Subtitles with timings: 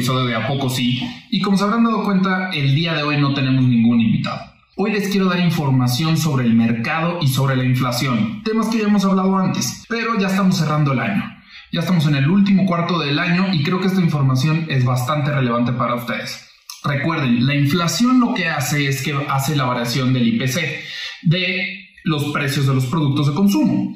[0.00, 0.98] episodio de A Poco Sí,
[1.30, 4.40] y como se habrán dado cuenta, el día de hoy no tenemos ningún invitado.
[4.76, 8.84] Hoy les quiero dar información sobre el mercado y sobre la inflación, temas que ya
[8.84, 11.22] hemos hablado antes, pero ya estamos cerrando el año.
[11.70, 15.32] Ya estamos en el último cuarto del año y creo que esta información es bastante
[15.32, 16.48] relevante para ustedes.
[16.82, 20.82] Recuerden, la inflación lo que hace es que hace la variación del IPC,
[21.24, 23.94] de los precios de los productos de consumo.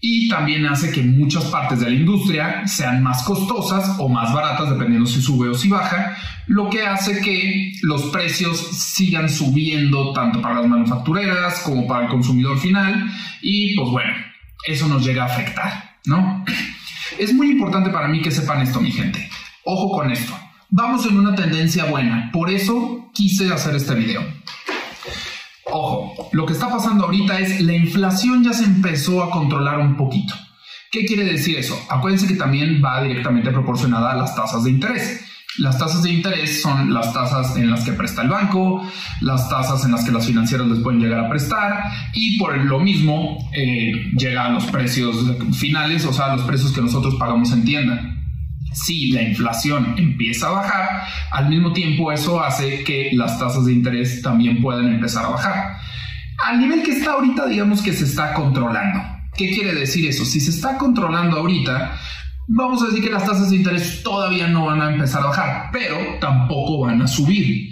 [0.00, 4.70] Y también hace que muchas partes de la industria sean más costosas o más baratas,
[4.70, 6.16] dependiendo si sube o si baja,
[6.46, 12.10] lo que hace que los precios sigan subiendo tanto para las manufactureras como para el
[12.10, 13.10] consumidor final.
[13.42, 14.12] Y pues bueno,
[14.66, 16.44] eso nos llega a afectar, ¿no?
[17.18, 19.28] Es muy importante para mí que sepan esto, mi gente.
[19.64, 20.38] Ojo con esto.
[20.70, 24.22] Vamos en una tendencia buena, por eso quise hacer este video.
[26.32, 30.34] Lo que está pasando ahorita es la inflación ya se empezó a controlar un poquito.
[30.90, 31.78] ¿Qué quiere decir eso?
[31.88, 35.24] Acuérdense que también va directamente proporcionada a las tasas de interés.
[35.58, 38.88] Las tasas de interés son las tasas en las que presta el banco,
[39.20, 41.82] las tasas en las que las financieras les pueden llegar a prestar
[42.14, 45.16] y por lo mismo eh, llega a los precios
[45.58, 48.14] finales, o sea, los precios que nosotros pagamos en tienda
[48.72, 50.88] si la inflación empieza a bajar,
[51.32, 55.78] al mismo tiempo eso hace que las tasas de interés también puedan empezar a bajar.
[56.44, 59.00] Al nivel que está ahorita, digamos que se está controlando.
[59.36, 60.24] ¿Qué quiere decir eso?
[60.24, 61.96] Si se está controlando ahorita,
[62.48, 65.70] vamos a decir que las tasas de interés todavía no van a empezar a bajar,
[65.72, 67.70] pero tampoco van a subir.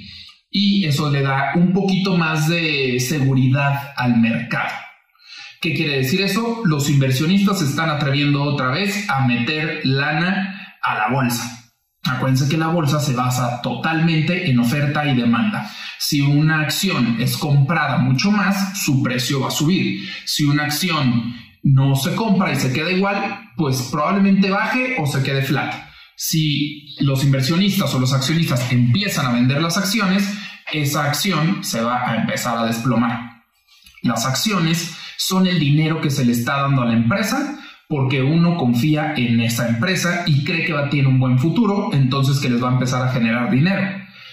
[0.50, 4.74] Y eso le da un poquito más de seguridad al mercado.
[5.60, 6.62] ¿Qué quiere decir eso?
[6.64, 11.65] Los inversionistas se están atreviendo otra vez a meter lana a la bolsa.
[12.08, 15.70] Acuérdense que la bolsa se basa totalmente en oferta y demanda.
[15.98, 20.08] Si una acción es comprada mucho más, su precio va a subir.
[20.24, 25.22] Si una acción no se compra y se queda igual, pues probablemente baje o se
[25.22, 25.74] quede flat.
[26.16, 30.32] Si los inversionistas o los accionistas empiezan a vender las acciones,
[30.72, 33.42] esa acción se va a empezar a desplomar.
[34.02, 37.58] Las acciones son el dinero que se le está dando a la empresa
[37.88, 42.40] porque uno confía en esa empresa y cree que va, tiene un buen futuro, entonces
[42.40, 43.82] que les va a empezar a generar dinero.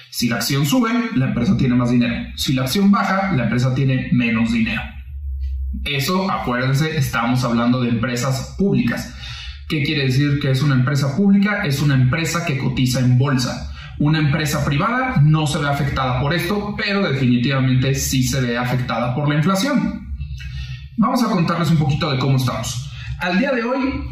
[0.09, 2.31] Si la acción sube, la empresa tiene más dinero.
[2.35, 4.81] Si la acción baja, la empresa tiene menos dinero.
[5.83, 9.15] Eso, acuérdense, estamos hablando de empresas públicas.
[9.67, 11.63] ¿Qué quiere decir que es una empresa pública?
[11.65, 13.71] Es una empresa que cotiza en bolsa.
[13.99, 19.15] Una empresa privada no se ve afectada por esto, pero definitivamente sí se ve afectada
[19.15, 20.15] por la inflación.
[20.97, 22.92] Vamos a contarles un poquito de cómo estamos.
[23.23, 24.03] Al día de hoy,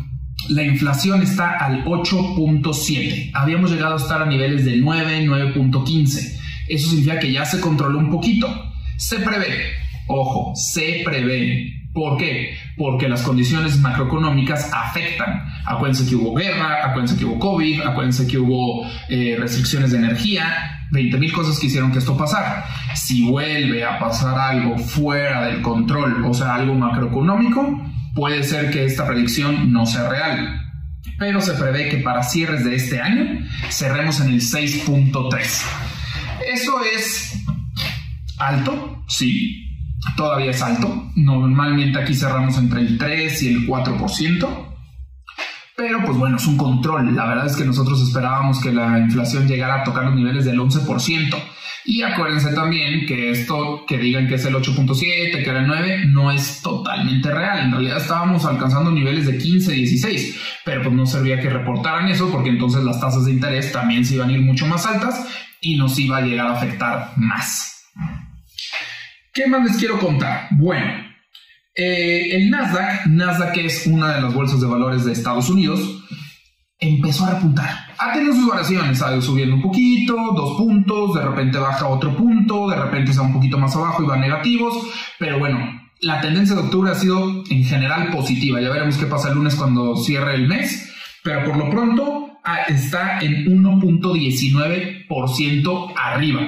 [0.47, 3.31] la inflación está al 8.7.
[3.33, 6.39] Habíamos llegado a estar a niveles de 9, 9.15.
[6.69, 8.47] Eso significa que ya se controló un poquito.
[8.95, 9.73] Se prevé,
[10.07, 11.89] ojo, se prevé.
[11.93, 12.55] ¿Por qué?
[12.77, 15.43] Porque las condiciones macroeconómicas afectan.
[15.65, 20.87] Acuérdense que hubo guerra, acuérdense que hubo COVID, acuérdense que hubo eh, restricciones de energía,
[20.91, 22.63] 20 mil cosas que hicieron que esto pasara.
[22.95, 28.85] Si vuelve a pasar algo fuera del control, o sea, algo macroeconómico, puede ser que
[28.85, 30.61] esta predicción no sea real,
[31.17, 35.61] pero se prevé que para cierres de este año cerremos en el 6.3.
[36.53, 37.43] Eso es
[38.37, 39.67] alto, sí,
[40.15, 41.11] todavía es alto.
[41.15, 44.70] Normalmente aquí cerramos entre el 3 y el 4%.
[45.81, 47.15] Pero pues bueno, es un control.
[47.15, 50.59] La verdad es que nosotros esperábamos que la inflación llegara a tocar los niveles del
[50.59, 51.35] 11%.
[51.85, 56.05] Y acuérdense también que esto que digan que es el 8.7, que era el 9,
[56.05, 57.61] no es totalmente real.
[57.61, 62.29] En realidad estábamos alcanzando niveles de 15, 16, pero pues no servía que reportaran eso
[62.31, 65.27] porque entonces las tasas de interés también se iban a ir mucho más altas
[65.61, 67.87] y nos iba a llegar a afectar más.
[69.33, 70.47] ¿Qué más les quiero contar?
[70.51, 71.10] Bueno,
[71.75, 75.79] eh, el Nasdaq, Nasdaq es una de las bolsas de valores de Estados Unidos,
[76.79, 81.21] empezó a repuntar ha tenido sus variaciones, ha ido subiendo un poquito, dos puntos, de
[81.21, 84.73] repente baja otro punto, de repente está un poquito más abajo y va negativos,
[85.19, 85.59] pero bueno,
[85.99, 88.59] la tendencia de octubre ha sido en general positiva.
[88.59, 90.91] Ya veremos qué pasa el lunes cuando cierre el mes,
[91.23, 96.41] pero por lo pronto ah, está en 1.19% arriba.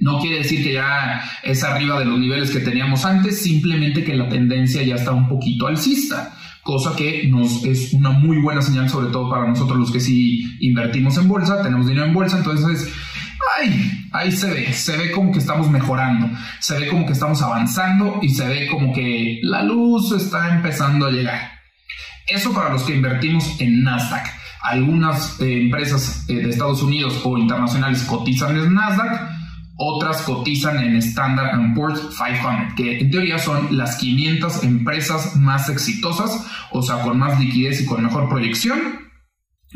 [0.00, 4.14] No quiere decir que ya es arriba de los niveles que teníamos antes, simplemente que
[4.14, 8.88] la tendencia ya está un poquito alcista cosa que nos es una muy buena señal,
[8.88, 12.92] sobre todo para nosotros los que sí invertimos en bolsa, tenemos dinero en bolsa, entonces,
[13.58, 16.30] ay, ahí se ve, se ve como que estamos mejorando,
[16.60, 21.06] se ve como que estamos avanzando y se ve como que la luz está empezando
[21.06, 21.50] a llegar.
[22.28, 24.26] Eso para los que invertimos en Nasdaq.
[24.62, 29.31] Algunas eh, empresas eh, de Estados Unidos o internacionales cotizan en Nasdaq,
[29.76, 36.46] otras cotizan en Standard Poor's 500, que en teoría son las 500 empresas más exitosas,
[36.70, 38.78] o sea, con más liquidez y con mejor proyección.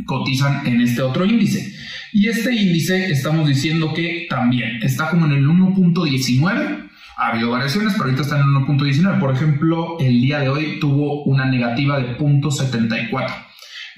[0.05, 1.75] cotizan en este otro índice.
[2.13, 6.91] Y este índice estamos diciendo que también está como en el 1.19.
[7.17, 9.19] Ha habido variaciones, pero ahorita está en el 1.19.
[9.19, 13.46] Por ejemplo, el día de hoy tuvo una negativa de 0.74.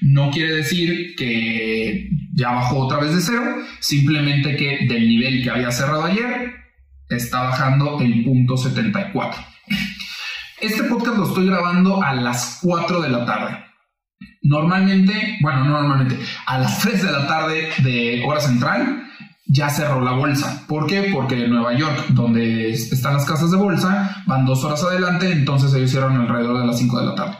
[0.01, 5.49] No quiere decir que ya bajó otra vez de cero, simplemente que del nivel que
[5.49, 6.53] había cerrado ayer
[7.09, 9.41] está bajando el punto 74.
[10.61, 13.65] Este podcast lo estoy grabando a las 4 de la tarde.
[14.41, 19.03] Normalmente, bueno, no normalmente, a las 3 de la tarde de hora central
[19.47, 20.65] ya cerró la bolsa.
[20.67, 21.09] ¿Por qué?
[21.13, 25.73] Porque en Nueva York, donde están las casas de bolsa, van dos horas adelante, entonces
[25.73, 27.37] ellos cierran alrededor de las 5 de la tarde.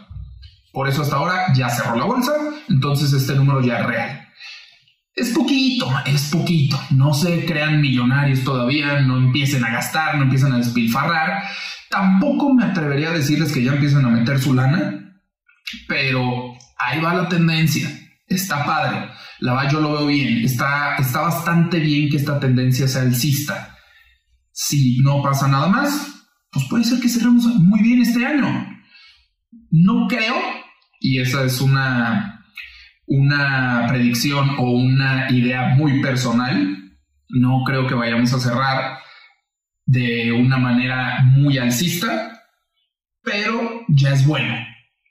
[0.71, 2.31] Por eso hasta ahora ya cerró la bolsa,
[2.69, 4.29] entonces este número ya es real.
[5.15, 6.79] Es poquito, es poquito.
[6.91, 11.43] No se crean millonarios todavía, no empiecen a gastar, no empiecen a despilfarrar.
[11.89, 15.21] Tampoco me atrevería a decirles que ya empiecen a meter su lana,
[15.87, 17.89] pero ahí va la tendencia.
[18.27, 19.09] Está padre.
[19.39, 20.45] La va, yo lo veo bien.
[20.45, 23.75] Está, está bastante bien que esta tendencia sea alcista.
[24.51, 28.67] Si no pasa nada más, pues puede ser que cerremos muy bien este año.
[29.71, 30.35] No creo,
[30.99, 32.38] y esa es una,
[33.09, 36.77] una predicción o una idea muy personal,
[37.29, 38.99] no creo que vayamos a cerrar
[39.85, 42.39] de una manera muy alcista,
[43.23, 44.53] pero ya es bueno.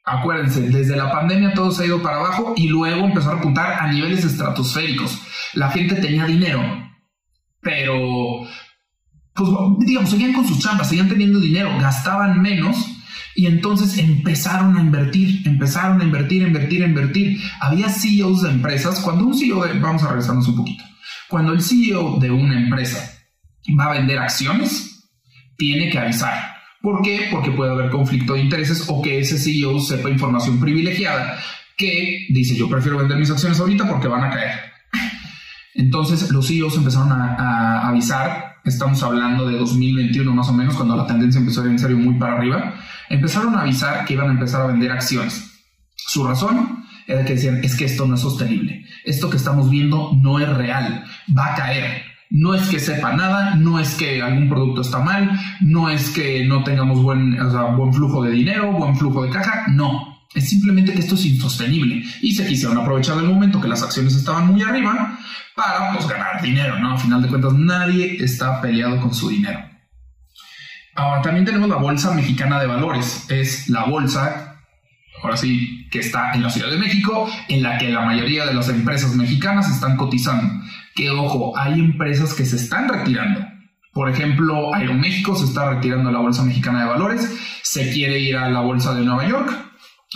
[0.04, 3.80] Acuérdense, desde la pandemia todo se ha ido para abajo y luego empezó a apuntar
[3.80, 5.20] a niveles estratosféricos.
[5.54, 6.62] La gente tenía dinero,
[7.60, 8.46] pero,
[9.34, 9.50] pues
[9.80, 12.97] digamos, seguían con sus chambas, seguían teniendo dinero, gastaban menos
[13.38, 17.40] y entonces empezaron a invertir, empezaron a invertir, invertir, invertir.
[17.60, 20.82] Había CEOs de empresas, cuando un CEO, vamos a regresarnos un poquito,
[21.28, 22.98] cuando el CEO de una empresa
[23.78, 25.08] va a vender acciones,
[25.56, 27.28] tiene que avisar ¿Por qué?
[27.30, 31.38] Porque puede haber conflicto de intereses o que ese CEO sepa información privilegiada
[31.76, 34.60] que dice yo prefiero vender mis acciones ahorita porque van a caer.
[35.74, 41.06] Entonces los CEOs empezaron a, avisar, estamos hablando de 2021 más o menos, cuando la
[41.06, 42.74] tendencia empezó a ir en serio muy para arriba,
[43.08, 45.60] empezaron a avisar que iban a empezar a vender acciones.
[45.94, 50.12] Su razón era que decían, es que esto no es sostenible, esto que estamos viendo
[50.22, 51.04] no es real,
[51.36, 55.38] va a caer, no es que sepa nada, no es que algún producto está mal,
[55.60, 57.38] no es que no tengamos buen,
[57.76, 60.07] buen flujo de dinero, buen flujo de caja, no.
[60.34, 64.14] Es simplemente que esto es insostenible y se quisieron aprovechar del momento que las acciones
[64.14, 65.18] estaban muy arriba
[65.54, 66.94] para pues, ganar dinero, ¿no?
[66.94, 69.60] A final de cuentas, nadie está peleado con su dinero.
[70.94, 73.24] Ahora, también tenemos la Bolsa Mexicana de Valores.
[73.30, 74.48] Es la bolsa
[75.22, 78.54] ahora sí, que está en la Ciudad de México, en la que la mayoría de
[78.54, 80.64] las empresas mexicanas están cotizando.
[80.94, 83.46] Que ojo, hay empresas que se están retirando.
[83.92, 88.36] Por ejemplo, Aeroméxico se está retirando de la Bolsa Mexicana de Valores, se quiere ir
[88.36, 89.50] a la Bolsa de Nueva York.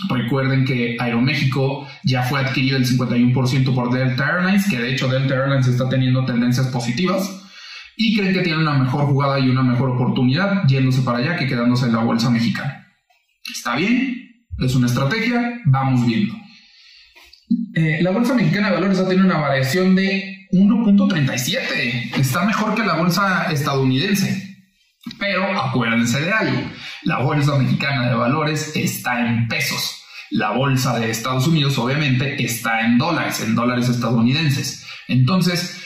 [0.09, 5.35] Recuerden que Aeroméxico ya fue adquirido el 51% por Delta Airlines, que de hecho Delta
[5.35, 7.43] Airlines está teniendo tendencias positivas
[7.95, 11.45] y creen que tienen una mejor jugada y una mejor oportunidad yéndose para allá que
[11.45, 12.87] quedándose en la bolsa mexicana.
[13.55, 16.35] Está bien, es una estrategia, vamos viendo.
[17.75, 22.17] Eh, la bolsa mexicana de valores ha tenido una variación de 1.37.
[22.19, 24.52] Está mejor que la bolsa estadounidense.
[25.19, 26.61] Pero acuérdense de algo.
[27.03, 30.01] La bolsa mexicana de valores está en pesos.
[30.31, 34.85] La bolsa de Estados Unidos obviamente está en dólares, en dólares estadounidenses.
[35.07, 35.81] Entonces,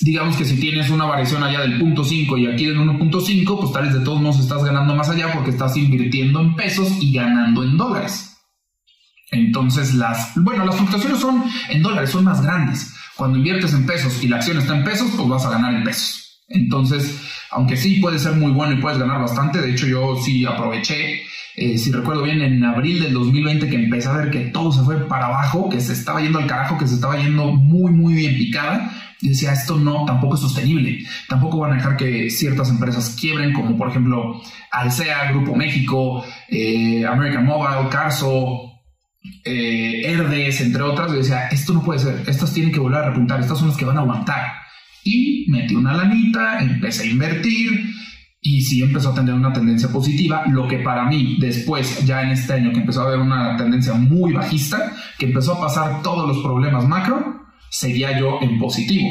[0.00, 3.72] digamos que si tienes una variación allá del punto 5 y aquí del 1.5, pues
[3.72, 7.12] tal vez de todos modos estás ganando más allá porque estás invirtiendo en pesos y
[7.12, 8.38] ganando en dólares.
[9.32, 12.94] Entonces las, bueno, las fluctuaciones son en dólares, son más grandes.
[13.16, 15.84] Cuando inviertes en pesos y la acción está en pesos, pues vas a ganar en
[15.84, 16.29] pesos.
[16.50, 20.44] Entonces, aunque sí puede ser muy bueno y puedes ganar bastante, de hecho yo sí
[20.44, 21.22] aproveché,
[21.56, 24.82] eh, si recuerdo bien, en abril del 2020 que empecé a ver que todo se
[24.82, 28.14] fue para abajo, que se estaba yendo al carajo, que se estaba yendo muy, muy
[28.14, 28.90] bien picada,
[29.20, 30.98] y decía, esto no, tampoco es sostenible.
[31.28, 34.40] Tampoco van a dejar que ciertas empresas quiebren, como por ejemplo
[34.72, 38.80] Alsea, Grupo México, eh, American Mobile, Carso,
[39.44, 40.02] eh,
[40.60, 41.12] entre otras.
[41.12, 43.76] Y decía, esto no puede ser, estas tienen que volver a repuntar, estas son las
[43.76, 44.59] que van a aguantar.
[45.04, 47.90] Y metí una lanita, empecé a invertir
[48.42, 52.30] y sí empezó a tener una tendencia positiva, lo que para mí después, ya en
[52.30, 56.26] este año que empezó a haber una tendencia muy bajista, que empezó a pasar todos
[56.26, 59.08] los problemas macro, seguía yo en positivo.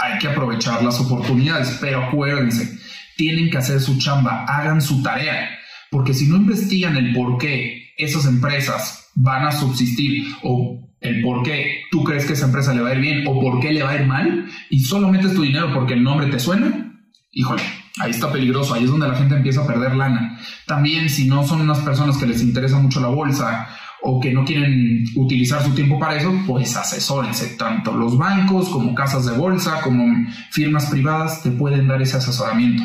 [0.00, 2.78] Hay que aprovechar las oportunidades, pero acuérdense,
[3.16, 5.48] tienen que hacer su chamba, hagan su tarea,
[5.90, 11.42] porque si no investigan el por qué esas empresas van a subsistir o el por
[11.42, 13.82] qué tú crees que esa empresa le va a ir bien o por qué le
[13.82, 17.00] va a ir mal y solo metes tu dinero porque el nombre te suena,
[17.32, 17.62] híjole,
[17.98, 20.38] ahí está peligroso, ahí es donde la gente empieza a perder lana.
[20.66, 23.68] También si no son unas personas que les interesa mucho la bolsa
[24.02, 27.56] o que no quieren utilizar su tiempo para eso, pues asesórense.
[27.56, 30.04] Tanto los bancos como casas de bolsa, como
[30.50, 32.82] firmas privadas te pueden dar ese asesoramiento.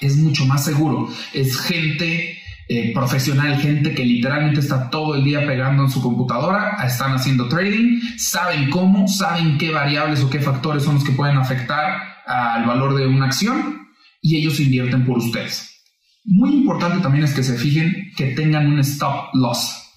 [0.00, 1.08] Es mucho más seguro.
[1.32, 2.38] Es gente
[2.68, 7.48] eh, profesional, gente que literalmente está todo el día pegando en su computadora, están haciendo
[7.48, 12.66] trading, saben cómo, saben qué variables o qué factores son los que pueden afectar al
[12.66, 13.86] valor de una acción
[14.20, 15.84] y ellos invierten por ustedes.
[16.24, 19.92] Muy importante también es que se fijen que tengan un stop loss.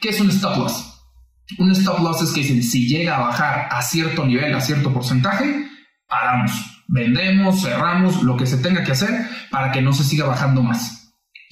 [0.00, 0.98] ¿Qué es un stop loss?
[1.58, 5.68] Un stop loss es que si llega a bajar a cierto nivel, a cierto porcentaje,
[6.08, 6.50] paramos,
[6.88, 11.01] vendemos, cerramos, lo que se tenga que hacer para que no se siga bajando más.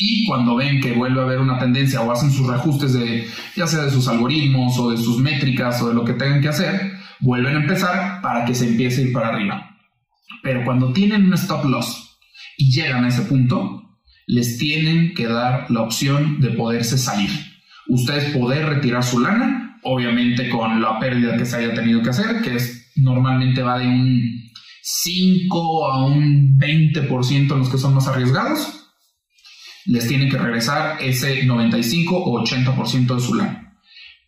[0.03, 3.67] Y cuando ven que vuelve a haber una tendencia o hacen sus reajustes de ya
[3.67, 6.93] sea de sus algoritmos o de sus métricas o de lo que tengan que hacer,
[7.21, 9.77] vuelven a empezar para que se empiece a ir para arriba.
[10.43, 12.19] Pero cuando tienen un stop loss
[12.57, 17.29] y llegan a ese punto, les tienen que dar la opción de poderse salir.
[17.87, 22.41] Ustedes poder retirar su lana, obviamente con la pérdida que se haya tenido que hacer,
[22.41, 28.09] que es normalmente va de un 5 a un 20% en los que son más
[28.09, 28.80] arriesgados,
[29.87, 33.71] les tienen que regresar ese 95 o 80% de su lana.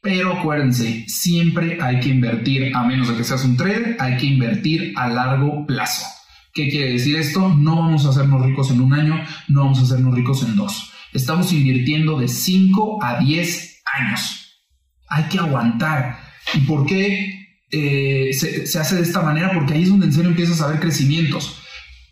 [0.03, 4.27] Pero acuérdense, siempre hay que invertir, a menos de que seas un trader, hay que
[4.27, 6.05] invertir a largo plazo.
[6.53, 7.49] ¿Qué quiere decir esto?
[7.49, 10.93] No vamos a hacernos ricos en un año, no vamos a hacernos ricos en dos.
[11.13, 14.61] Estamos invirtiendo de 5 a 10 años.
[15.09, 16.19] Hay que aguantar.
[16.55, 19.53] ¿Y por qué eh, se, hace de esta manera?
[19.53, 21.63] Porque ahí es donde en serio empiezas a ver crecimientos.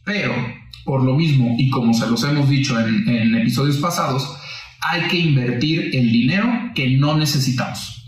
[0.05, 0.35] Pero,
[0.91, 4.29] por lo mismo, y como se los hemos dicho en, episodios pasados,
[4.81, 8.05] hay que invertir el dinero que no necesitamos.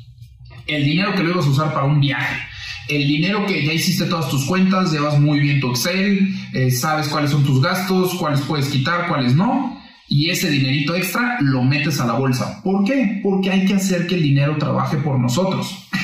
[0.66, 2.42] El dinero que lo ibas a usar para un viaje
[2.88, 7.06] el dinero que ya hiciste todas tus cuentas, llevas muy bien tu Excel, eh, sabes
[7.06, 12.00] cuáles son tus gastos, cuáles puedes quitar, cuáles no, y ese dinerito extra lo metes
[12.00, 12.60] a la bolsa.
[12.64, 13.20] ¿Por qué?
[13.22, 15.88] Porque hay que hacer que el dinero trabaje por nosotros.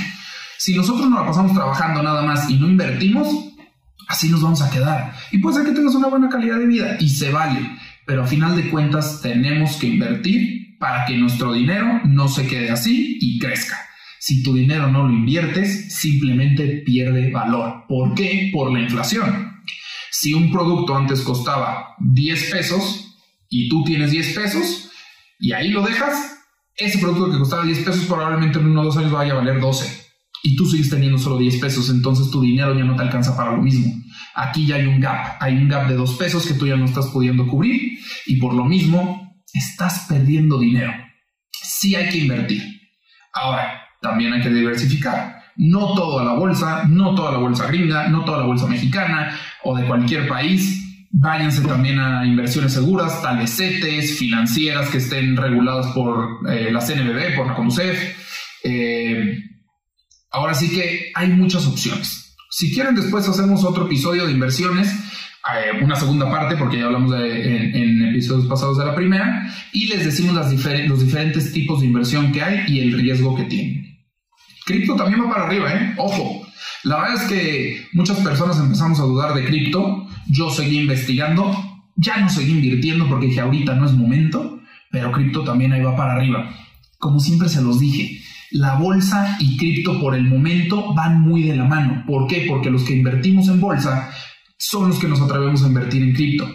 [0.61, 3.49] Si nosotros nos la pasamos trabajando nada más y no invertimos,
[4.09, 5.15] así nos vamos a quedar.
[5.31, 7.61] Y puede ser que tengas una buena calidad de vida y se vale,
[8.07, 12.71] pero a final de cuentas tenemos que invertir para que nuestro dinero no se quede
[12.71, 13.77] así y crezca.
[14.19, 17.85] Si tu dinero no lo inviertes, simplemente pierde valor.
[17.89, 18.51] ¿Por qué?
[18.53, 19.63] Por la inflación.
[20.11, 23.17] Si un producto antes costaba 10 pesos
[23.49, 24.91] y tú tienes 10 pesos
[25.39, 26.39] y ahí lo dejas,
[26.75, 29.61] ese producto que costaba 10 pesos probablemente en uno o dos años vaya a valer
[29.61, 30.08] 12
[30.43, 33.53] y tú sigues teniendo solo 10 pesos, entonces tu dinero ya no te alcanza para
[33.53, 33.93] lo mismo.
[34.35, 36.85] Aquí ya hay un gap, hay un gap de 2 pesos que tú ya no
[36.85, 40.93] estás pudiendo cubrir y por lo mismo estás perdiendo dinero.
[41.51, 42.63] Sí hay que invertir.
[43.33, 45.43] Ahora, también hay que diversificar.
[45.57, 49.77] No toda la bolsa, no toda la bolsa gringa, no toda la bolsa mexicana o
[49.77, 50.85] de cualquier país.
[51.11, 56.81] Váyanse también a inversiones seguras, tal vez CETES, financieras que estén reguladas por eh, la
[56.81, 58.17] CNBB, por la CONUCEF.
[58.63, 59.39] Eh,
[60.31, 62.37] ahora sí que hay muchas opciones.
[62.51, 64.89] Si quieren, después hacemos otro episodio de inversiones
[65.55, 70.05] eh, una segunda parte, porque ya hablamos en, episodios pasados de la primera, y les
[70.05, 70.51] decimos los
[71.01, 73.99] diferentes tipos de inversión que hay y el riesgo que tienen.
[74.67, 75.95] Cripto también va para arriba, ¿eh?
[75.97, 76.47] Ojo.
[76.85, 80.07] La verdad es que muchas personas empezamos a dudar de cripto.
[80.29, 81.51] Yo seguí investigando,
[81.97, 85.97] ya no seguí invirtiendo porque dije ahorita no es momento, pero cripto también ahí va
[85.97, 86.55] para arriba.
[86.99, 88.18] Como siempre se los dije,
[88.51, 92.05] la bolsa y cripto por el momento van muy de la mano.
[92.07, 92.47] ¿Por qué?
[92.49, 94.11] Porque los que invertimos en bolsa
[94.57, 96.49] son los que nos atrevemos a invertir en cripto.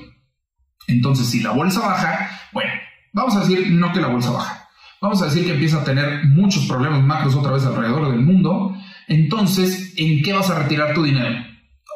[0.88, 2.72] Entonces, si la bolsa baja, bueno,
[3.14, 4.68] vamos a decir no que la bolsa baja,
[5.02, 8.76] vamos a decir que empieza a tener muchos problemas macros otra vez alrededor del mundo,
[9.08, 11.36] entonces, ¿en qué vas a retirar tu dinero?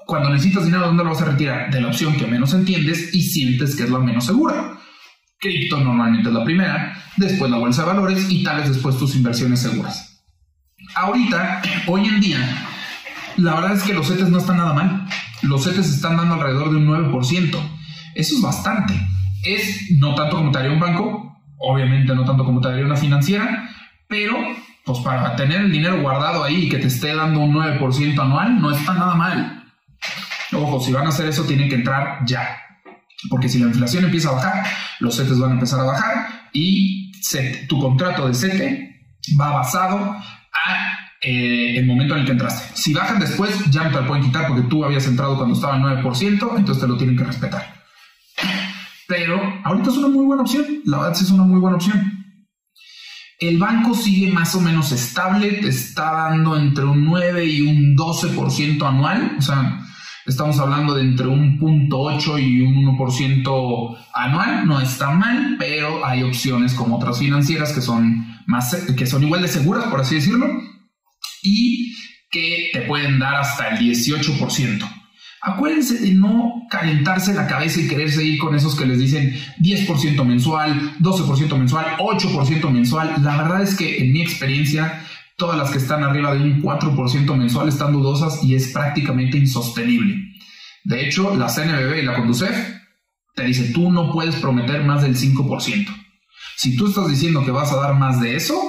[0.06, 1.70] Cuando necesitas dinero, ¿dónde lo vas a retirar?
[1.72, 4.77] De la opción que menos entiendes y sientes que es la menos segura.
[5.40, 9.16] Cripto normalmente es la primera, después la bolsa de valores y tal vez después tus
[9.16, 10.24] inversiones seguras.
[10.96, 12.40] Ahorita, hoy en día,
[13.38, 15.08] la verdad es que los CETES no están nada mal
[15.44, 17.58] los CETES están dando alrededor de un 9%.
[18.16, 18.94] Eso es bastante.
[19.44, 22.96] Es no tanto como te haría un banco, obviamente no tanto como te haría una
[22.96, 23.70] financiera,
[24.08, 24.36] pero
[24.84, 28.60] pues para tener el dinero guardado ahí y que te esté dando un 9% anual,
[28.60, 29.64] no está nada mal.
[30.54, 32.58] Ojo, si van a hacer eso, tienen que entrar ya.
[33.30, 34.64] Porque si la inflación empieza a bajar,
[35.00, 37.12] los CETES van a empezar a bajar y
[37.68, 38.88] tu contrato de CETE
[39.40, 42.76] va basado a eh, el momento en el que entraste.
[42.76, 45.76] Si bajan después, ya no te lo pueden quitar porque tú habías entrado cuando estaba
[45.76, 47.76] en 9%, entonces te lo tienen que respetar.
[49.08, 52.14] Pero ahorita es una muy buena opción, la verdad es una muy buena opción.
[53.40, 57.96] El banco sigue más o menos estable, te está dando entre un 9 y un
[57.96, 59.87] 12% anual, o sea,
[60.28, 64.68] Estamos hablando de entre un punto 8 y un 1% anual.
[64.68, 69.42] No está mal, pero hay opciones como otras financieras que son, más, que son igual
[69.42, 70.48] de seguras, por así decirlo,
[71.42, 71.96] y
[72.30, 74.86] que te pueden dar hasta el 18%.
[75.42, 80.26] Acuérdense de no calentarse la cabeza y querer seguir con esos que les dicen 10%
[80.26, 83.14] mensual, 12% mensual, 8% mensual.
[83.24, 85.06] La verdad es que en mi experiencia,
[85.38, 90.16] todas las que están arriba de un 4% mensual están dudosas y es prácticamente insostenible.
[90.84, 92.76] De hecho, la CNBB y la Conducef
[93.36, 95.88] te dicen, tú no puedes prometer más del 5%.
[96.56, 98.60] Si tú estás diciendo que vas a dar más de eso,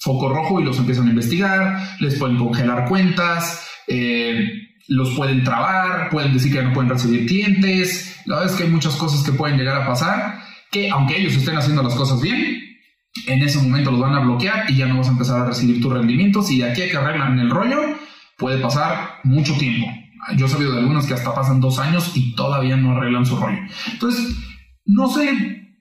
[0.00, 4.46] foco rojo y los empiezan a investigar, les pueden congelar cuentas, eh,
[4.88, 8.20] los pueden trabar, pueden decir que no pueden recibir clientes.
[8.26, 11.34] La verdad es que hay muchas cosas que pueden llegar a pasar que aunque ellos
[11.34, 12.67] estén haciendo las cosas bien,
[13.26, 15.80] en ese momento los van a bloquear y ya no vas a empezar a recibir
[15.80, 17.80] tus rendimientos y de aquí a que arreglan el rollo
[18.36, 19.86] puede pasar mucho tiempo.
[20.36, 23.36] Yo he sabido de algunos que hasta pasan dos años y todavía no arreglan su
[23.36, 23.58] rollo.
[23.92, 24.36] Entonces,
[24.84, 25.78] no sé,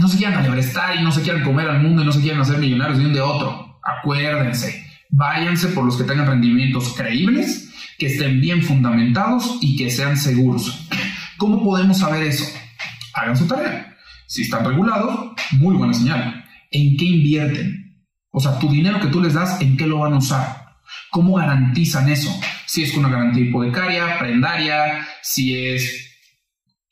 [0.00, 2.40] no se quieran alebrestar y no se quieran comer al mundo y no se quieran
[2.40, 3.80] hacer millonarios de un de otro.
[3.82, 10.16] Acuérdense, váyanse por los que tengan rendimientos creíbles que estén bien fundamentados y que sean
[10.16, 10.88] seguros.
[11.38, 12.46] ¿Cómo podemos saber eso?
[13.14, 13.96] Hagan su tarea.
[14.26, 16.35] Si están regulados, muy buena señal.
[16.76, 18.04] ¿En qué invierten?
[18.30, 20.76] O sea, tu dinero que tú les das, ¿en qué lo van a usar?
[21.10, 22.30] ¿Cómo garantizan eso?
[22.66, 26.06] Si es con una garantía hipotecaria, prendaria, si es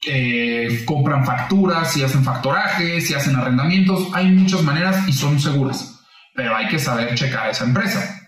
[0.07, 6.01] eh, compran facturas, si hacen factoraje, si hacen arrendamientos, hay muchas maneras y son seguras,
[6.35, 8.23] pero hay que saber checar esa empresa.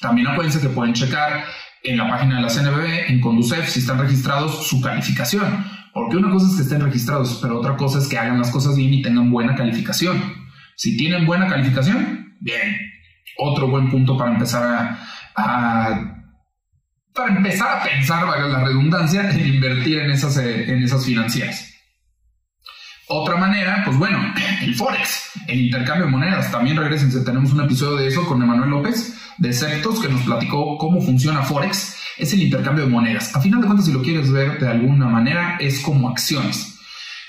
[0.00, 1.44] También acuérdense que pueden checar
[1.84, 5.64] en la página de la CNBB, en Conducef, si están registrados, su calificación.
[5.94, 8.76] Porque una cosa es que estén registrados, pero otra cosa es que hagan las cosas
[8.76, 10.45] bien y tengan buena calificación.
[10.76, 12.76] Si tienen buena calificación, bien.
[13.38, 14.62] Otro buen punto para empezar
[15.34, 16.16] a,
[17.14, 21.72] para empezar a pensar, valga la redundancia, en invertir en esas, eh, en esas financieras.
[23.08, 26.50] Otra manera, pues bueno, el Forex, el intercambio de monedas.
[26.50, 30.76] También regresen, tenemos un episodio de eso con Emanuel López de Septos que nos platicó
[30.76, 31.96] cómo funciona Forex.
[32.18, 33.34] Es el intercambio de monedas.
[33.36, 36.78] A final de cuentas, si lo quieres ver de alguna manera, es como acciones.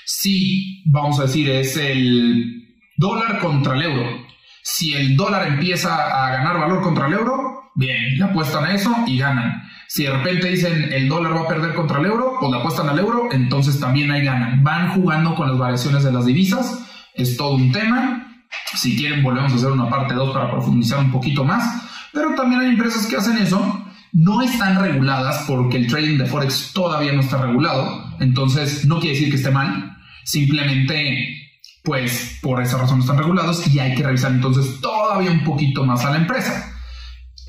[0.04, 2.57] Si, vamos a decir, es el
[2.98, 4.26] dólar contra el euro.
[4.62, 8.94] Si el dólar empieza a ganar valor contra el euro, bien, le apuestan a eso
[9.06, 9.62] y ganan.
[9.86, 12.88] Si de repente dicen el dólar va a perder contra el euro, pues le apuestan
[12.88, 14.62] al euro, entonces también ahí ganan.
[14.62, 18.42] Van jugando con las variaciones de las divisas, es todo un tema.
[18.74, 21.88] Si quieren, volvemos a hacer una parte 2 para profundizar un poquito más.
[22.12, 23.84] Pero también hay empresas que hacen eso.
[24.12, 28.16] No están reguladas porque el trading de Forex todavía no está regulado.
[28.20, 29.96] Entonces, no quiere decir que esté mal.
[30.24, 31.47] Simplemente,
[31.88, 35.86] pues, por esa razón no están regulados y hay que revisar entonces todavía un poquito
[35.86, 36.70] más a la empresa.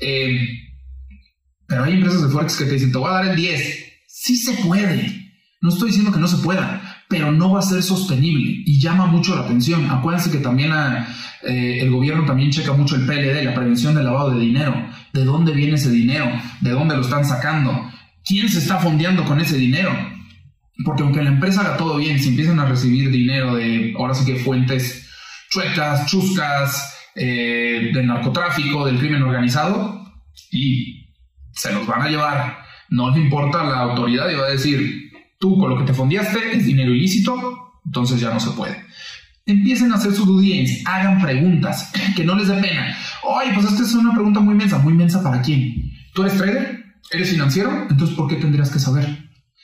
[0.00, 0.48] Eh,
[1.66, 3.84] pero hay empresas de Forex que te dicen, te voy a dar el 10.
[4.08, 5.30] Sí se puede.
[5.60, 9.04] No estoy diciendo que no se pueda, pero no va a ser sostenible y llama
[9.04, 9.90] mucho la atención.
[9.90, 10.72] Acuérdense que también
[11.42, 14.74] eh, el gobierno también checa mucho el PLD, la prevención del lavado de dinero.
[15.12, 16.32] ¿De dónde viene ese dinero?
[16.62, 17.90] ¿De dónde lo están sacando?
[18.24, 19.92] ¿Quién se está fondeando con ese dinero?
[20.84, 24.24] Porque aunque la empresa haga todo bien, si empiezan a recibir dinero de, ahora sí
[24.24, 25.08] que fuentes
[25.50, 30.00] chuecas, chuscas, eh, del narcotráfico, del crimen organizado,
[30.50, 31.08] y
[31.52, 32.58] se los van a llevar.
[32.88, 36.56] No le importa la autoridad y va a decir, tú con lo que te fondeaste
[36.56, 38.84] es dinero ilícito, entonces ya no se puede.
[39.46, 42.96] Empiecen a hacer su due hagan preguntas, que no les dé pena.
[43.24, 44.78] Oye, pues esta es una pregunta muy mensa.
[44.78, 45.92] ¿Muy mensa para quién?
[46.14, 46.84] ¿Tú eres trader?
[47.10, 47.86] ¿Eres financiero?
[47.90, 49.19] Entonces, ¿por qué tendrías que saber?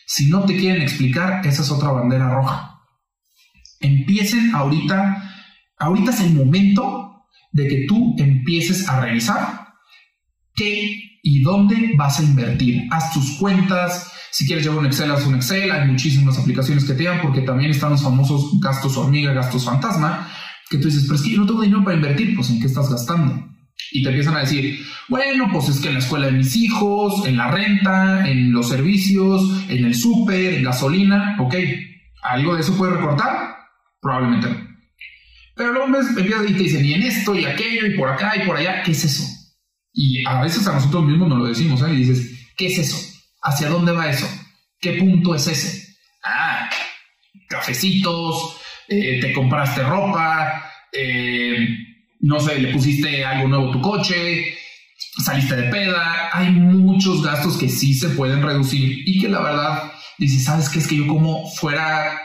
[0.07, 2.81] Si no te quieren explicar, esa es otra bandera roja.
[3.81, 5.35] Empiecen ahorita,
[5.79, 9.75] ahorita es el momento de que tú empieces a revisar
[10.55, 12.87] qué y dónde vas a invertir.
[12.91, 14.13] Haz tus cuentas.
[14.31, 15.73] Si quieres llevar un Excel, haz un Excel.
[15.73, 20.29] Hay muchísimas aplicaciones que te dan porque también están los famosos gastos hormiga, gastos fantasma,
[20.71, 22.37] que tú dices, pero es que yo no tengo dinero para invertir.
[22.37, 23.56] Pues en qué estás gastando.
[23.93, 27.27] Y te empiezan a decir, bueno, pues es que en la escuela de mis hijos,
[27.27, 31.55] en la renta, en los servicios, en el súper, en gasolina, ok,
[32.23, 33.57] ¿algo de eso puede recortar?
[34.01, 34.67] Probablemente no.
[35.55, 38.47] Pero luego empiezas y te dicen, y en esto, y aquello, y por acá, y
[38.47, 39.25] por allá, ¿qué es eso?
[39.93, 41.95] Y a veces a nosotros mismos nos lo decimos, ¿eh?
[41.95, 42.97] Y dices, ¿qué es eso?
[43.43, 44.29] ¿Hacia dónde va eso?
[44.79, 45.97] ¿Qué punto es ese?
[46.23, 46.69] Ah,
[47.49, 51.67] cafecitos, eh, te compraste ropa, eh,
[52.21, 54.55] no sé, le pusiste algo nuevo a tu coche,
[55.25, 56.31] saliste de peda.
[56.33, 60.79] Hay muchos gastos que sí se pueden reducir y que la verdad dices, ¿sabes qué?
[60.79, 62.19] Es que yo como fuera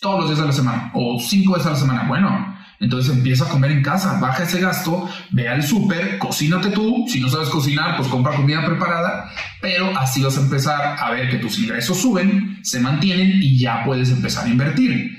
[0.00, 2.04] todos los días de la semana o cinco veces a la semana.
[2.08, 7.06] Bueno, Entonces empieza a comer en casa, baja ese gasto, ve al súper, cocínate tú.
[7.08, 9.32] Si no sabes cocinar, pues compra comida preparada.
[9.62, 13.82] Pero así vas a empezar a ver que tus ingresos suben, se mantienen y ya
[13.84, 15.15] puedes empezar a invertir.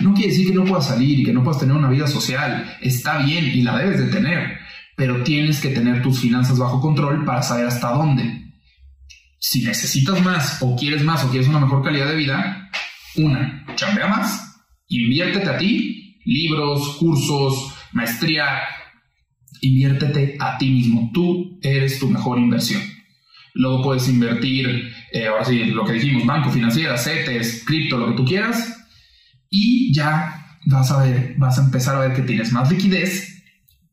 [0.00, 2.76] No quiere decir que no puedas salir y que no puedas tener una vida social.
[2.80, 4.58] Está bien y la debes de tener.
[4.96, 8.52] Pero tienes que tener tus finanzas bajo control para saber hasta dónde.
[9.38, 12.70] Si necesitas más o quieres más o quieres una mejor calidad de vida,
[13.16, 14.56] una, chambea más,
[14.88, 18.60] inviértete a ti libros, cursos, maestría,
[19.60, 21.10] inviértete a ti mismo.
[21.12, 22.82] Tú eres tu mejor inversión.
[23.54, 28.16] Luego puedes invertir, eh, ahora sí, lo que dijimos, banco, financiera, CETES, cripto, lo que
[28.16, 28.81] tú quieras.
[29.54, 33.44] Y ya vas a ver, vas a empezar a ver que tienes más liquidez,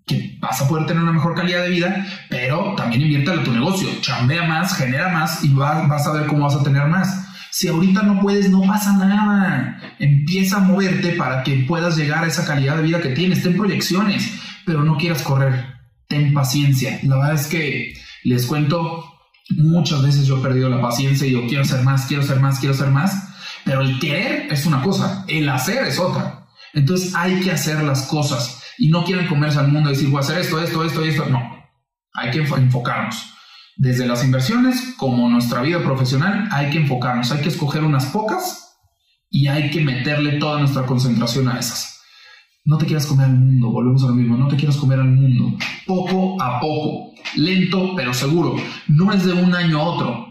[0.07, 3.51] que vas a poder tener una mejor calidad de vida, pero también invierte a tu
[3.51, 7.27] negocio, chambea más, genera más y vas a ver cómo vas a tener más.
[7.51, 9.81] Si ahorita no puedes, no pasa nada.
[9.99, 13.43] Empieza a moverte para que puedas llegar a esa calidad de vida que tienes.
[13.43, 14.31] Ten proyecciones,
[14.65, 15.65] pero no quieras correr.
[16.07, 16.99] Ten paciencia.
[17.03, 17.93] La verdad es que
[18.23, 19.03] les cuento,
[19.49, 22.59] muchas veces yo he perdido la paciencia y yo quiero hacer más, quiero hacer más,
[22.59, 23.28] quiero hacer más.
[23.69, 26.47] Pero el querer es una cosa, el hacer es otra.
[26.73, 30.17] Entonces hay que hacer las cosas y no quieren comerse al mundo y decir voy
[30.17, 31.27] a hacer esto, esto, esto y esto.
[31.27, 31.39] No,
[32.15, 33.31] hay que enfocarnos.
[33.77, 38.75] Desde las inversiones como nuestra vida profesional hay que enfocarnos, hay que escoger unas pocas
[39.29, 42.01] y hay que meterle toda nuestra concentración a esas.
[42.65, 45.11] No te quieras comer al mundo, volvemos a lo mismo, no te quieras comer al
[45.11, 45.59] mundo.
[45.85, 48.55] Poco a poco, lento pero seguro.
[48.87, 50.28] No es de un año a otro.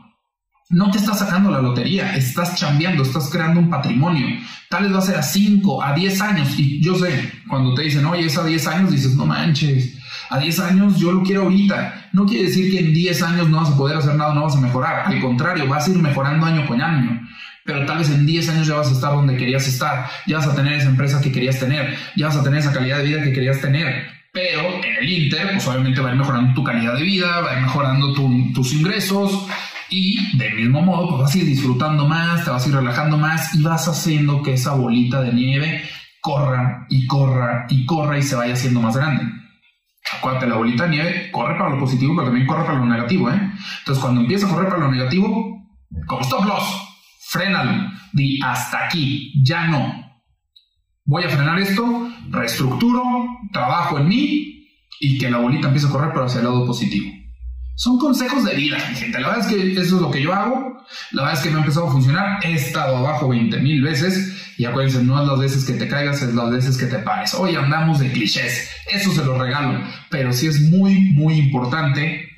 [0.70, 4.26] No te estás sacando la lotería, estás chambeando, estás creando un patrimonio.
[4.68, 6.58] Tal vez va a ser a 5, a 10 años.
[6.58, 9.96] Y yo sé, cuando te dicen, oye, es a 10 años, dices, no manches,
[10.28, 12.10] a 10 años yo lo quiero ahorita.
[12.12, 14.56] No quiere decir que en 10 años no vas a poder hacer nada, no vas
[14.56, 15.06] a mejorar.
[15.06, 17.18] Al contrario, vas a ir mejorando año con año.
[17.64, 20.48] Pero tal vez en 10 años ya vas a estar donde querías estar, ya vas
[20.48, 23.22] a tener esa empresa que querías tener, ya vas a tener esa calidad de vida
[23.22, 24.06] que querías tener.
[24.34, 27.52] Pero en el Inter, pues obviamente va a ir mejorando tu calidad de vida, va
[27.52, 28.12] a ir mejorando
[28.52, 29.48] tus ingresos
[29.90, 33.18] y del mismo modo, pues vas a ir disfrutando más, te vas a ir relajando
[33.18, 35.82] más y vas haciendo que esa bolita de nieve
[36.20, 39.38] corra y corra y corra y se vaya haciendo más grande
[40.16, 43.30] acuérdate, la bolita de nieve corre para lo positivo, pero también corre para lo negativo,
[43.30, 43.52] ¿eh?
[43.80, 45.68] Entonces, cuando empieza a correr para lo negativo,
[46.06, 46.64] como stop loss,
[47.28, 50.06] frénalo, di hasta aquí, ya no.
[51.04, 53.02] Voy a frenar esto, reestructuro,
[53.52, 54.68] trabajo en mí
[55.00, 57.10] y que la bolita empiece a correr para hacia el lado positivo.
[57.78, 59.20] Son consejos de vida, gente.
[59.20, 60.84] La verdad es que eso es lo que yo hago.
[61.12, 62.44] La verdad es que me ha empezado a funcionar.
[62.44, 64.52] He estado abajo 20 mil veces.
[64.58, 67.34] Y acuérdense, no es las veces que te caigas, es las veces que te pares.
[67.34, 68.68] Hoy andamos de clichés.
[68.92, 69.80] Eso se lo regalo.
[70.10, 72.28] Pero sí es muy, muy importante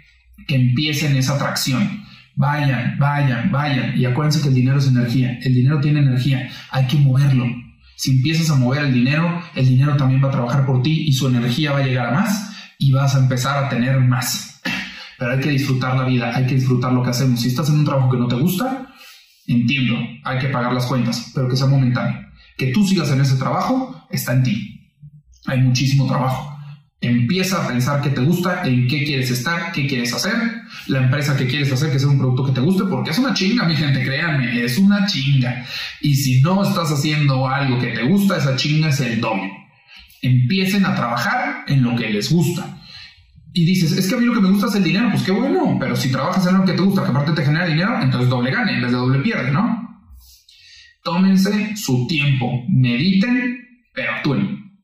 [0.46, 2.04] que empiecen esa atracción.
[2.36, 3.98] Vayan, vayan, vayan.
[3.98, 5.38] Y acuérdense que el dinero es energía.
[5.42, 6.50] El dinero tiene energía.
[6.70, 7.46] Hay que moverlo.
[7.96, 11.14] Si empiezas a mover el dinero, el dinero también va a trabajar por ti y
[11.14, 14.49] su energía va a llegar a más y vas a empezar a tener más
[15.20, 17.42] pero hay que disfrutar la vida, hay que disfrutar lo que hacemos.
[17.42, 18.86] Si estás en un trabajo que no te gusta,
[19.46, 22.26] entiendo, hay que pagar las cuentas, pero que sea momentáneo.
[22.56, 24.80] Que tú sigas en ese trabajo está en ti.
[25.44, 26.56] Hay muchísimo trabajo.
[27.02, 30.32] Empieza a pensar qué te gusta, en qué quieres estar, qué quieres hacer,
[30.86, 33.34] la empresa que quieres hacer, que sea un producto que te guste, porque es una
[33.34, 35.66] chinga, mi gente, créanme, es una chinga.
[36.00, 39.52] Y si no estás haciendo algo que te gusta, esa chinga es el doble.
[40.22, 42.79] Empiecen a trabajar en lo que les gusta
[43.52, 45.32] y dices, es que a mí lo que me gusta es el dinero, pues qué
[45.32, 48.28] bueno, pero si trabajas en algo que te gusta, que aparte te genera dinero, entonces
[48.28, 50.04] doble gane en vez de doble pierde, ¿no?
[51.02, 53.58] Tómense su tiempo, mediten,
[53.92, 54.80] pero actúen.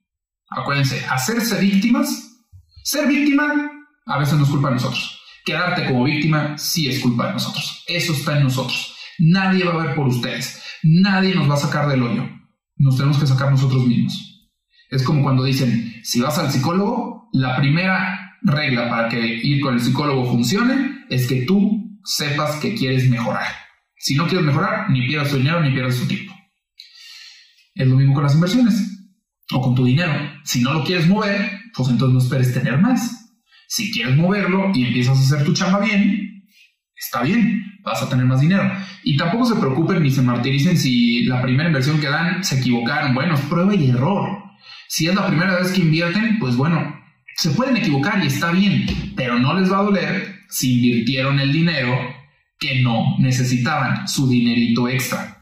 [0.49, 2.45] Acuérdense, hacerse víctimas,
[2.83, 3.71] ser víctima
[4.07, 5.21] a veces no es culpa de nosotros.
[5.45, 7.85] Quedarte como víctima sí es culpa de nosotros.
[7.87, 8.97] Eso está en nosotros.
[9.19, 10.63] Nadie va a ver por ustedes.
[10.83, 12.29] Nadie nos va a sacar del hoyo.
[12.77, 14.51] Nos tenemos que sacar nosotros mismos.
[14.91, 19.75] Es como cuando dicen, si vas al psicólogo, la primera regla para que ir con
[19.75, 23.47] el psicólogo funcione es que tú sepas que quieres mejorar.
[23.99, 26.33] Si no quieres mejorar, ni pierdas tu dinero ni pierdas tu tiempo.
[27.75, 29.11] Es lo mismo con las inversiones
[29.53, 30.13] o con tu dinero.
[30.45, 33.35] Si no lo quieres mover, pues entonces no esperes tener más.
[33.69, 36.45] Si quieres moverlo y empiezas a hacer tu chamba bien,
[36.95, 38.71] está bien, vas a tener más dinero.
[39.03, 43.15] Y tampoco se preocupen ni se martiricen si la primera inversión que dan se equivocaron.
[43.15, 44.45] Bueno, es prueba y error.
[44.89, 46.97] Si es la primera vez que invierten, pues bueno,
[47.37, 51.53] se pueden equivocar y está bien, pero no les va a doler si invirtieron el
[51.53, 51.99] dinero
[52.59, 55.37] que no necesitaban, su dinerito extra.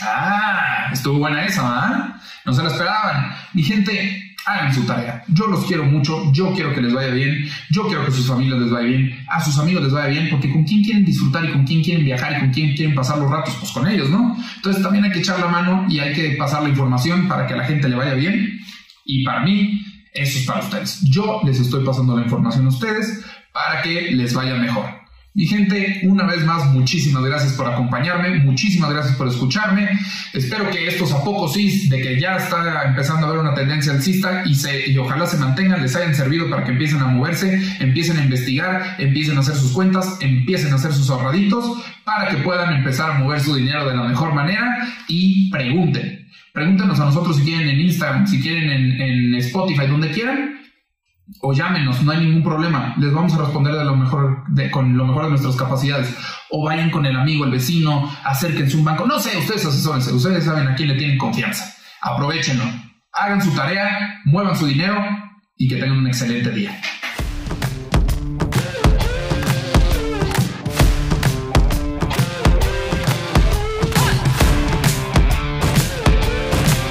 [0.00, 2.20] Ah, estuvo buena esa, ¿ah?
[2.44, 3.34] No se la esperaban.
[3.52, 5.22] Mi gente, hagan su tarea.
[5.28, 8.58] Yo los quiero mucho, yo quiero que les vaya bien, yo quiero que sus familias
[8.60, 11.52] les vaya bien, a sus amigos les vaya bien, porque con quién quieren disfrutar y
[11.52, 14.36] con quién quieren viajar y con quién quieren pasar los ratos, pues con ellos, ¿no?
[14.56, 17.54] Entonces también hay que echar la mano y hay que pasar la información para que
[17.54, 18.60] a la gente le vaya bien
[19.04, 19.80] Y para mí,
[20.14, 21.00] eso es para ustedes.
[21.02, 23.20] Yo les estoy pasando la información a ustedes
[23.52, 25.04] para que les vaya mejor.
[25.36, 29.88] Mi gente, una vez más, muchísimas gracias por acompañarme, muchísimas gracias por escucharme.
[30.32, 33.92] Espero que estos a poco sí, de que ya está empezando a haber una tendencia
[33.92, 34.54] alcista y,
[34.92, 38.94] y ojalá se mantengan, les hayan servido para que empiecen a moverse, empiecen a investigar,
[38.98, 43.18] empiecen a hacer sus cuentas, empiecen a hacer sus ahorraditos para que puedan empezar a
[43.18, 46.23] mover su dinero de la mejor manera y pregunten.
[46.54, 50.54] Pregúntenos a nosotros si quieren en Instagram, si quieren en, en Spotify, donde quieran
[51.40, 54.96] o llámenos, no hay ningún problema, les vamos a responder de lo mejor, de, con
[54.96, 56.14] lo mejor de nuestras capacidades.
[56.50, 60.44] O vayan con el amigo, el vecino, acérquense un banco, no sé, ustedes asesórense, ustedes
[60.44, 61.74] saben a quién le tienen confianza.
[62.00, 62.64] Aprovechenlo,
[63.12, 65.02] hagan su tarea, muevan su dinero
[65.56, 66.80] y que tengan un excelente día.